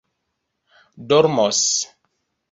[1.11, 1.67] dormos